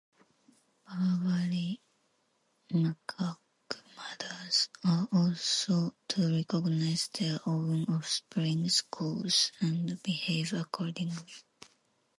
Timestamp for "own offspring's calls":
7.45-9.51